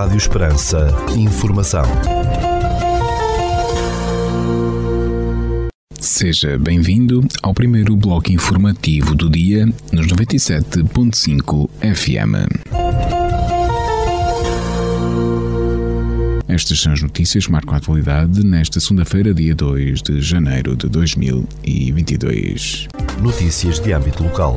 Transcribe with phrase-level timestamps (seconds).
[0.00, 0.88] Rádio Esperança.
[1.14, 1.84] Informação.
[6.00, 12.48] Seja bem-vindo ao primeiro bloco informativo do dia nos 97.5 FM.
[16.48, 20.88] Estas são as notícias que marcam a atualidade nesta segunda-feira, dia 2 de janeiro de
[20.88, 22.88] 2022.
[23.20, 24.56] Notícias de âmbito local.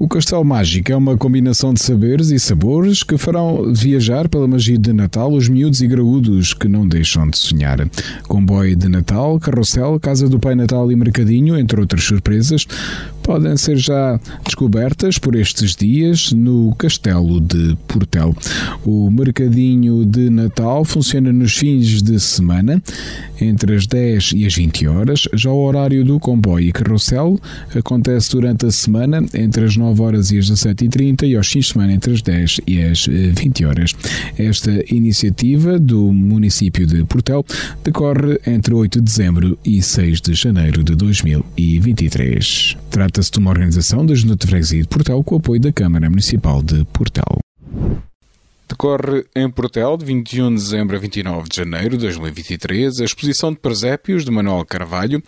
[0.00, 4.78] O Castelo Mágico é uma combinação de saberes e sabores que farão viajar pela magia
[4.78, 7.86] de Natal os miúdos e graúdos que não deixam de sonhar.
[8.26, 12.66] Comboio de Natal, carrossel, Casa do Pai Natal e Mercadinho, entre outras surpresas,
[13.22, 18.34] podem ser já descobertas por estes dias no Castelo de Portel.
[18.84, 22.82] O Mercadinho de Natal funciona nos fins de semana,
[23.40, 25.28] entre as 10 e as 20 horas.
[25.34, 27.38] Já o horário do comboio e carrossel
[27.74, 31.66] acontece durante a semana, entre as 9 9 horas e às 17h30 e aos fins
[31.66, 33.96] de semana entre as 10 e as 20 eh, horas.
[34.38, 37.44] Esta iniciativa do município de Portel
[37.84, 42.76] decorre entre 8 de dezembro e 6 de janeiro de 2023.
[43.10, 46.08] Trata-se de uma organização da Junta de Freguesia de Portel com o apoio da Câmara
[46.08, 47.40] Municipal de Portel.
[48.68, 53.52] Decorre em Portel, de 21 de dezembro a 29 de janeiro de 2023, a exposição
[53.52, 55.20] de presépios de Manuel Carvalho,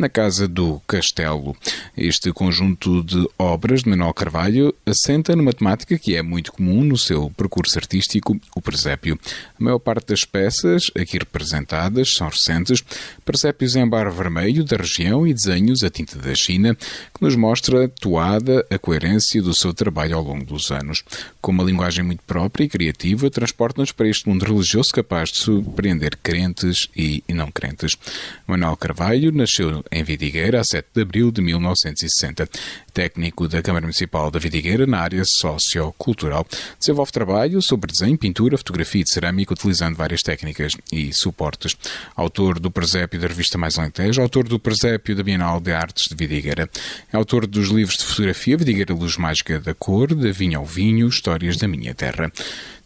[0.00, 1.54] na Casa do Castelo.
[1.94, 6.96] Este conjunto de obras de Manuel Carvalho assenta numa temática que é muito comum no
[6.96, 9.18] seu percurso artístico, o presépio.
[9.60, 12.82] A maior parte das peças aqui representadas são recentes,
[13.26, 17.86] presépios em bar vermelho da região e desenhos a tinta da China, que nos mostra
[17.86, 21.04] toada a coerência do seu trabalho ao longo dos anos.
[21.42, 26.16] Com uma linguagem muito própria e criativa, transporta-nos para este mundo religioso capaz de surpreender
[26.22, 27.98] crentes e não crentes.
[28.46, 32.48] Manuel Carvalho nasceu em Vidigueira, a 7 de abril de 1960.
[32.92, 36.46] Técnico da Câmara Municipal da Vidigueira na área sociocultural.
[36.78, 41.76] Desenvolve trabalho sobre desenho, pintura, fotografia e cerâmica, utilizando várias técnicas e suportes.
[42.14, 46.14] Autor do presépio da revista Mais Alentejo, autor do presépio da Bienal de Artes de
[46.14, 46.68] Vidigueira.
[47.12, 51.08] É autor dos livros de fotografia Vidigueira Luz Mágica da Cor, da Vinha ao Vinho,
[51.08, 52.30] Histórias da Minha Terra.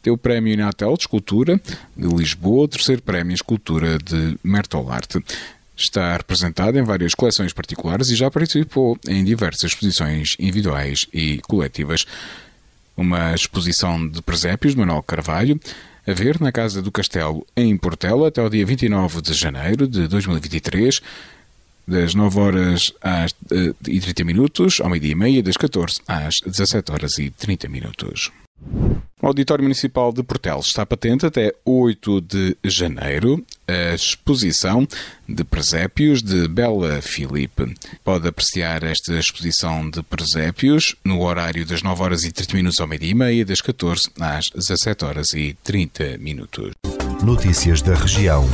[0.03, 1.59] Deu o Prémio Inatel de Escultura
[1.97, 5.19] de Lisboa, terceiro Prémio Escultura de Mertolarte.
[5.76, 12.06] Está representado em várias coleções particulares e já participou em diversas exposições individuais e coletivas.
[12.96, 15.60] Uma exposição de presépios de Manuel Carvalho,
[16.06, 20.06] a ver na Casa do Castelo, em Portela, até o dia 29 de janeiro de
[20.06, 21.00] 2023,
[21.88, 26.36] das 9 horas às, eh, e 30 minutos, ao meio-dia e meia, das 14 às
[26.46, 28.30] 17 horas e 30 minutos.
[29.20, 34.86] O Auditório Municipal de Portel está patente até 8 de janeiro a exposição
[35.28, 37.75] de presépios de Bela Filipe.
[38.04, 42.86] Pode apreciar esta exposição de presépios no horário das 9 horas e 30 minutos ao
[42.86, 46.72] meio-dia e meia, das 14 às 17 horas e 30 minutos.
[47.22, 48.44] Notícias da região.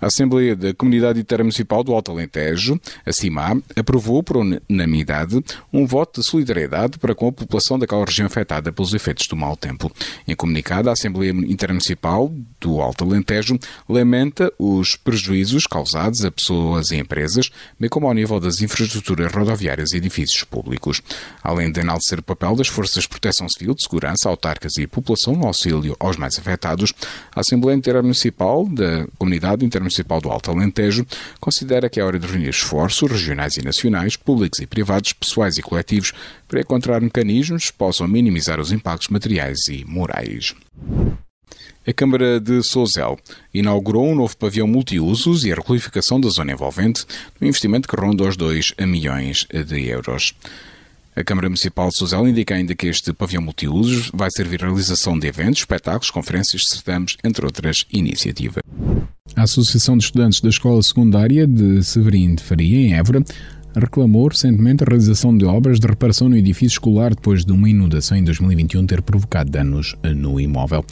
[0.00, 5.38] A Assembleia da Comunidade Intermunicipal do Alto Alentejo, a CIMA, aprovou por unanimidade
[5.70, 9.54] um voto de solidariedade para com a população daquela região afetada pelos efeitos do mau
[9.58, 9.92] tempo.
[10.26, 16.96] Em comunicado, a Assembleia Intermunicipal do Alto Alentejo lamenta os prejuízos causados a pessoas e
[16.96, 21.02] empresas, bem como ao nível das infraestruturas rodoviárias e edifícios públicos.
[21.42, 25.34] Além de enaltecer o papel das Forças de Proteção Civil, de Segurança, autarcas e população
[25.34, 26.94] no auxílio aos mais afetados,
[27.34, 31.04] a Assembleia Intermunicipal da Comunidade Intermunicipal Municipal do Alto Alentejo
[31.40, 35.62] considera que é hora de reunir esforços regionais e nacionais, públicos e privados, pessoais e
[35.62, 36.12] coletivos,
[36.46, 40.54] para encontrar mecanismos que possam minimizar os impactos materiais e morais.
[41.84, 43.18] A Câmara de Sozel
[43.52, 47.04] inaugurou um novo pavião multiusos e a requalificação da zona envolvente,
[47.40, 50.34] um investimento que ronda os 2 milhões de euros.
[51.16, 55.18] A Câmara Municipal de Sozel indica ainda que este pavião multiusos vai servir à realização
[55.18, 58.62] de eventos, espetáculos, conferências, certames, entre outras iniciativas.
[59.40, 63.24] A Associação de Estudantes da Escola Secundária de Severino de Faria, em Évora,
[63.74, 68.18] reclamou recentemente a realização de obras de reparação no edifício escolar depois de uma inundação
[68.18, 70.84] em 2021 ter provocado danos no imóvel.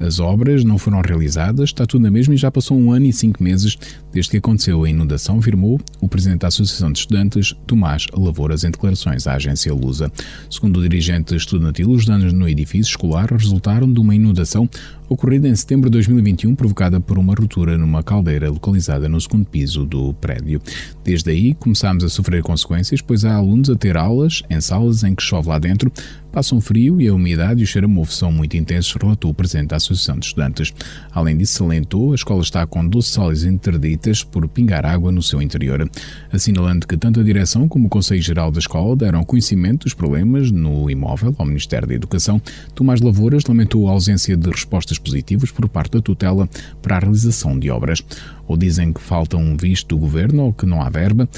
[0.00, 3.12] As obras não foram realizadas, está tudo na mesma e já passou um ano e
[3.12, 3.78] cinco meses
[4.12, 8.70] desde que aconteceu a inundação, afirmou o presidente da Associação de Estudantes, Tomás Lavouras, em
[8.70, 10.10] declarações à agência Lusa.
[10.50, 14.68] Segundo o dirigente estudantil, os danos no edifício escolar resultaram de uma inundação
[15.08, 19.84] ocorrida em setembro de 2021, provocada por uma ruptura numa caldeira localizada no segundo piso
[19.84, 20.60] do prédio.
[21.02, 25.14] Desde aí, começámos a sofrer consequências, pois há alunos a ter aulas em salas em
[25.14, 25.92] que chove lá dentro,
[26.34, 29.34] passam frio e a umidade e o cheiro a mofo são muito intensos, relatou o
[29.34, 30.74] presidente da Associação de Estudantes.
[31.12, 35.40] Além disso, salientou, a escola está com 12 salas interditas por pingar água no seu
[35.40, 35.88] interior,
[36.32, 40.50] assinalando que tanto a direção como o Conselho Geral da Escola deram conhecimento dos problemas
[40.50, 42.42] no imóvel ao Ministério da Educação.
[42.74, 46.48] Tomás Lavouras lamentou a ausência de respostas positivas por parte da tutela
[46.82, 48.02] para a realização de obras.
[48.46, 51.28] Ou dizem que falta um visto do governo ou que não há verba.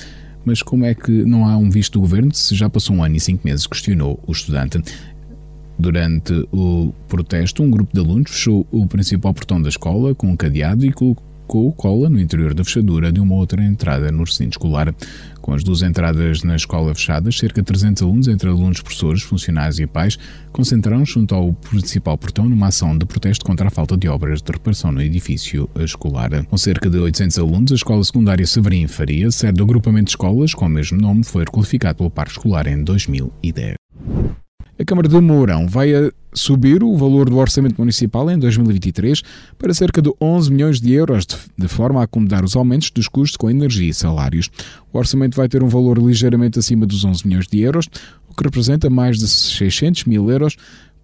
[0.45, 3.17] Mas como é que não há um visto do governo se já passou um ano
[3.17, 3.67] e cinco meses?
[3.67, 4.81] Questionou o estudante.
[5.79, 10.37] Durante o protesto, um grupo de alunos fechou o principal portão da escola com um
[10.37, 14.95] cadeado e colocou cola no interior da fechadura de uma outra entrada no recinto escolar.
[15.41, 19.79] Com as duas entradas na escola fechadas, cerca de 300 alunos, entre alunos, professores, funcionários
[19.79, 20.19] e pais,
[20.53, 24.51] concentraram-se junto ao principal portão numa ação de protesto contra a falta de obras de
[24.51, 26.45] reparação no edifício escolar.
[26.47, 30.53] Com cerca de 800 alunos, a Escola Secundária Severim Faria, sede do agrupamento de escolas
[30.53, 33.86] com o mesmo nome, foi requalificado pelo Parque Escolar em 2010.
[34.79, 35.89] A Câmara de Mourão vai
[36.35, 39.23] subir o valor do orçamento municipal em 2023
[39.57, 41.27] para cerca de 11 milhões de euros,
[41.57, 44.51] de forma a acomodar os aumentos dos custos com energia e salários.
[44.93, 47.89] O orçamento vai ter um valor ligeiramente acima dos 11 milhões de euros,
[48.29, 50.57] o que representa mais de 600 mil euros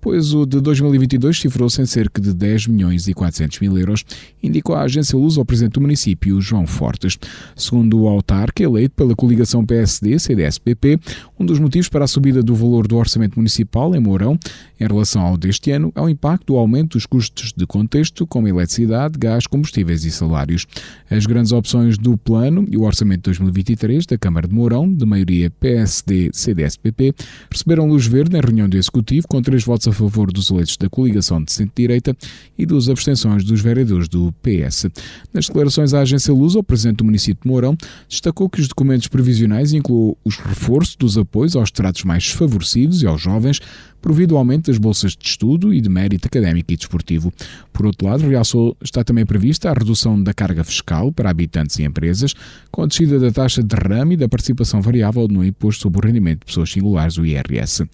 [0.02, 4.04] pois o de 2022 cifrou-se em cerca de 10 milhões e 400 mil euros,
[4.42, 7.16] indicou a agência Luz ao presidente do município, João Fortes.
[7.54, 10.98] Segundo o autarca eleito pela coligação PSD-CDS-PP,
[11.38, 14.36] um dos motivos para a subida do valor do orçamento municipal em Mourão,
[14.80, 18.48] em relação ao deste ano, é o impacto do aumento dos custos de contexto, como
[18.48, 20.66] eletricidade, gás, combustíveis e salários.
[21.08, 25.06] As grandes opções do plano e o orçamento de 2023 da Câmara de Mourão, de
[25.06, 27.14] maioria PSD-CDS-PP,
[27.48, 30.76] receberam luz verde em reunião do Executivo, com três votos a a favor dos eleitos
[30.76, 32.16] da coligação de centro-direita
[32.58, 34.86] e duas abstenções dos vereadores do PS.
[35.32, 37.76] Nas declarações à agência Luz, o presidente do município de Mourão
[38.08, 43.06] destacou que os documentos previsionais incluem os reforços dos apoios aos tratos mais desfavorecidos e
[43.06, 43.60] aos jovens,
[44.02, 47.32] provido o aumento das bolsas de estudo e de mérito académico e desportivo.
[47.72, 51.84] Por outro lado, realçou está também prevista a redução da carga fiscal para habitantes e
[51.84, 52.34] empresas,
[52.70, 56.06] com a descida da taxa de derrame e da participação variável no imposto sobre o
[56.06, 57.86] rendimento de pessoas singulares, o IRS.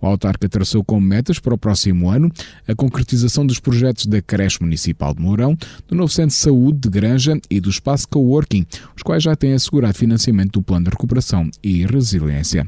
[0.00, 2.32] O autarca traçou como metas para o próximo ano
[2.66, 5.54] a concretização dos projetos da creche municipal de Mourão,
[5.86, 8.66] do novo centro de saúde de Granja e do espaço coworking,
[8.96, 12.66] os quais já têm assegurado financiamento do plano de recuperação e resiliência.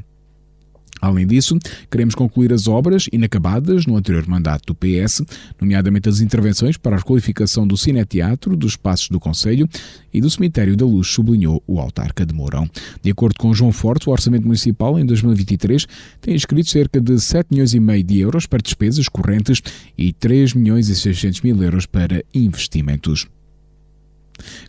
[1.03, 1.59] Além disso,
[1.91, 5.21] queremos concluir as obras inacabadas no anterior mandato do PS,
[5.59, 9.67] nomeadamente as intervenções para a requalificação do Cineteatro, dos Passos do Conselho
[10.13, 12.69] e do Cemitério da Luz, sublinhou o autarca de Mourão.
[13.01, 15.85] De acordo com João Forte, o Orçamento Municipal em 2023
[16.21, 19.61] tem inscrito cerca de 7 milhões e meio de euros para despesas correntes
[19.97, 23.27] e 3 milhões e 600 mil euros para investimentos.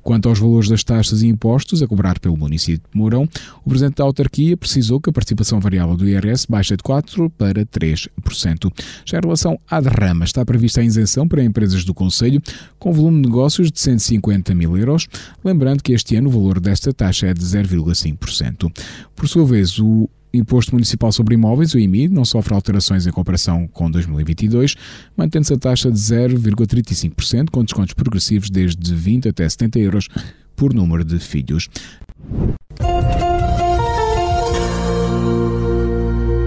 [0.03, 3.29] Quanto aos valores das taxas e impostos a cobrar pelo município de Mourão,
[3.65, 7.65] o presidente da autarquia precisou que a participação variável do IRS baixe de 4% para
[7.67, 8.73] 3%.
[9.05, 12.41] Já em relação à derrama, está prevista a isenção para empresas do Conselho
[12.79, 15.07] com volume de negócios de 150 mil euros,
[15.45, 18.71] lembrando que este ano o valor desta taxa é de 0,5%.
[19.15, 23.69] Por sua vez, o Imposto Municipal sobre Imóveis, o IMI, não sofre alterações em comparação
[23.69, 24.77] com 2022,
[25.17, 30.09] mantendo-se a taxa de 0,35%, com descontos progressivos desde 20 até 70 euros
[30.57, 31.69] por número de filhos.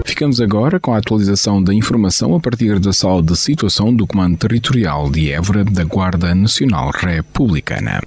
[0.04, 4.36] Ficamos agora com a atualização da informação a partir da sala de situação do Comando
[4.36, 8.00] Territorial de Évora da Guarda Nacional Republicana.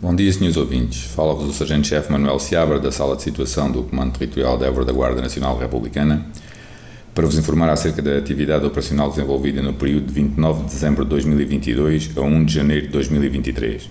[0.00, 1.06] Bom dia, senhores ouvintes.
[1.06, 4.92] Fala-vos o Sargento-Chefe Manuel Seabra, da Sala de Situação do Comando Territorial de Évora da
[4.92, 6.24] Guarda Nacional Republicana,
[7.12, 11.10] para vos informar acerca da atividade operacional desenvolvida no período de 29 de dezembro de
[11.10, 13.90] 2022 a 1 de janeiro de 2023.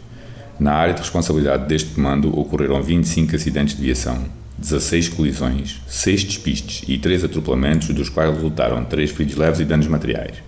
[0.58, 4.24] Na área de responsabilidade deste comando ocorreram 25 acidentes de viação,
[4.58, 9.88] 16 colisões, 6 despistes e 3 atropelamentos, dos quais resultaram 3 feridos leves e danos
[9.88, 10.47] materiais.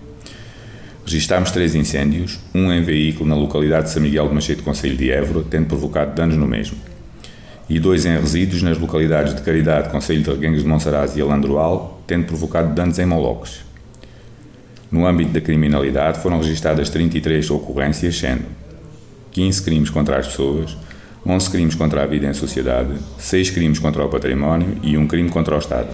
[1.10, 5.10] Registámos três incêndios, um em veículo na localidade de São Miguel de Machete, Conselho de
[5.10, 6.78] Évora, tendo provocado danos no mesmo,
[7.68, 12.00] e dois em resíduos nas localidades de Caridade, Conselho de Reguengos de Monsaraz e Alandroal,
[12.06, 13.62] tendo provocado danos em Moloques.
[14.88, 18.44] No âmbito da criminalidade foram registadas 33 ocorrências, sendo
[19.32, 20.76] 15 crimes contra as pessoas,
[21.26, 25.28] 11 crimes contra a vida em sociedade, 6 crimes contra o património e um crime
[25.28, 25.88] contra o Estado.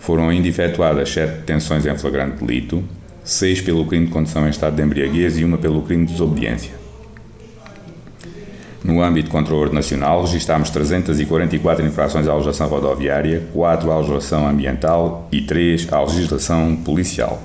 [0.00, 2.82] Foram ainda efetuadas 7 detenções em flagrante delito,
[3.24, 6.84] seis pelo crime de condução em estado de embriaguez e uma pelo crime de desobediência.
[8.84, 15.26] No âmbito de controle nacional, registámos 344 infrações à legislação rodoviária, 4 à legislação ambiental
[15.32, 17.42] e 3 à legislação policial.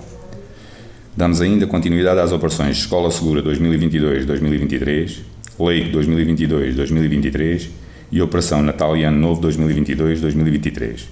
[1.15, 5.19] Damos ainda continuidade às operações Escola Segura 2022-2023,
[5.57, 7.69] Lei 2022-2023
[8.11, 11.05] e Operação Natal Ano Novo 2022-2023.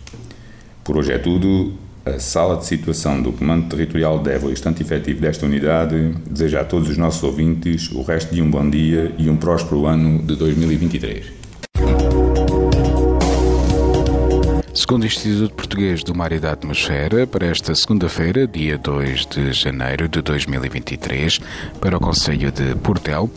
[0.83, 1.87] Por hoje é tudo.
[2.07, 6.61] A sala de situação do Comando Territorial de Évora e estante efetivo desta unidade deseja
[6.61, 10.19] a todos os nossos ouvintes o resto de um bom dia e um próspero ano
[10.19, 11.25] de 2023.
[14.73, 19.51] Segundo o Instituto Português do Mar e da Atmosfera, para esta segunda-feira, dia 2 de
[19.51, 21.41] janeiro de 2023,
[21.81, 23.29] para o Conselho de Portel,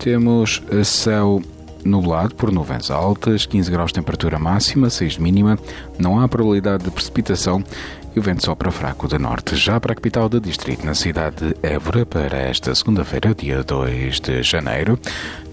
[0.00, 1.40] temos céu
[1.84, 5.58] nublado por nuvens altas, 15 graus de temperatura máxima, 6 de mínima,
[5.98, 7.62] não há probabilidade de precipitação
[8.14, 9.56] e o vento sopra fraco de norte.
[9.56, 14.20] Já para a capital do distrito, na cidade de Évora, para esta segunda-feira, dia 2
[14.20, 14.98] de janeiro,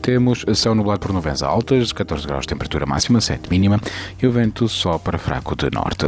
[0.02, 3.80] temos céu nublado por nuvens altas, 14 graus de temperatura máxima, 7 mínima,
[4.22, 6.08] e o vento sopra fraco de norte.